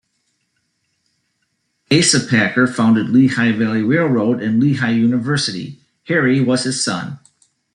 Asa 1.91 2.25
Packer 2.27 2.65
founded 2.65 3.09
Lehigh 3.11 3.51
Valley 3.51 3.83
Railroad 3.83 4.41
and 4.41 4.59
Lehigh 4.59 4.89
University; 4.93 5.77
Harry 6.07 6.41
was 6.41 6.63
his 6.63 6.83
son. 6.83 7.19